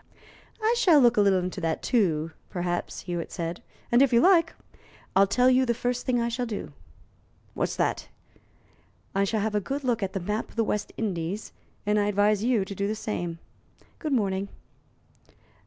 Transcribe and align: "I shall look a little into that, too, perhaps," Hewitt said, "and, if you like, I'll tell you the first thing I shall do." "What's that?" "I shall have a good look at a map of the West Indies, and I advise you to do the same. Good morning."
"I 0.59 0.73
shall 0.79 0.99
look 0.99 1.15
a 1.15 1.21
little 1.21 1.37
into 1.37 1.61
that, 1.61 1.83
too, 1.83 2.31
perhaps," 2.49 3.01
Hewitt 3.01 3.31
said, 3.31 3.61
"and, 3.91 4.01
if 4.01 4.11
you 4.11 4.19
like, 4.19 4.53
I'll 5.15 5.27
tell 5.27 5.47
you 5.47 5.63
the 5.63 5.75
first 5.75 6.07
thing 6.07 6.19
I 6.19 6.27
shall 6.27 6.47
do." 6.47 6.71
"What's 7.53 7.75
that?" 7.75 8.07
"I 9.13 9.25
shall 9.25 9.41
have 9.41 9.53
a 9.53 9.61
good 9.61 9.83
look 9.83 10.01
at 10.01 10.15
a 10.15 10.19
map 10.19 10.49
of 10.49 10.55
the 10.55 10.63
West 10.63 10.91
Indies, 10.97 11.53
and 11.85 11.99
I 11.99 12.07
advise 12.07 12.43
you 12.43 12.65
to 12.65 12.73
do 12.73 12.87
the 12.87 12.95
same. 12.95 13.37
Good 13.99 14.13
morning." 14.13 14.49